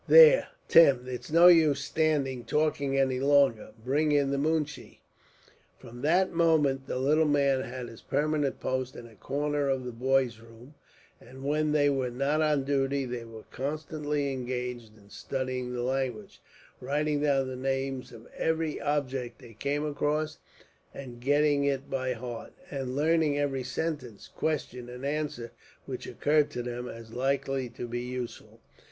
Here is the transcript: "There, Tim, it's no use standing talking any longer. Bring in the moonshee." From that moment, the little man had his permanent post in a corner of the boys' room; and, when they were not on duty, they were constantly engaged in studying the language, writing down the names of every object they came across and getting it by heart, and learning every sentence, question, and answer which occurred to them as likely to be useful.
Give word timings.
"There, 0.07 0.47
Tim, 0.67 1.07
it's 1.07 1.31
no 1.31 1.45
use 1.45 1.79
standing 1.83 2.43
talking 2.43 2.97
any 2.97 3.19
longer. 3.19 3.69
Bring 3.85 4.11
in 4.11 4.31
the 4.31 4.39
moonshee." 4.39 5.01
From 5.77 6.01
that 6.01 6.31
moment, 6.31 6.87
the 6.87 6.97
little 6.97 7.27
man 7.27 7.61
had 7.61 7.87
his 7.87 8.01
permanent 8.01 8.59
post 8.59 8.95
in 8.95 9.05
a 9.05 9.13
corner 9.13 9.69
of 9.69 9.85
the 9.85 9.91
boys' 9.91 10.39
room; 10.39 10.73
and, 11.19 11.43
when 11.43 11.71
they 11.71 11.87
were 11.87 12.09
not 12.09 12.41
on 12.41 12.63
duty, 12.63 13.05
they 13.05 13.23
were 13.25 13.45
constantly 13.51 14.33
engaged 14.33 14.97
in 14.97 15.11
studying 15.11 15.71
the 15.71 15.83
language, 15.83 16.41
writing 16.79 17.21
down 17.21 17.47
the 17.47 17.55
names 17.55 18.11
of 18.11 18.25
every 18.35 18.81
object 18.81 19.37
they 19.37 19.53
came 19.53 19.85
across 19.85 20.39
and 20.95 21.21
getting 21.21 21.63
it 21.63 21.91
by 21.91 22.13
heart, 22.13 22.53
and 22.71 22.95
learning 22.95 23.37
every 23.37 23.61
sentence, 23.63 24.27
question, 24.27 24.89
and 24.89 25.05
answer 25.05 25.51
which 25.85 26.07
occurred 26.07 26.49
to 26.49 26.63
them 26.63 26.87
as 26.87 27.13
likely 27.13 27.69
to 27.69 27.87
be 27.87 28.01
useful. 28.01 28.59